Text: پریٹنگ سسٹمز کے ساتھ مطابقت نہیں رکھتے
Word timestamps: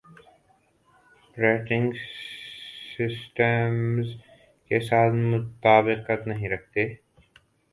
پریٹنگ 1.37 1.91
سسٹمز 2.91 4.07
کے 4.71 4.79
ساتھ 4.79 5.13
مطابقت 5.13 6.27
نہیں 6.27 6.49
رکھتے 6.49 6.87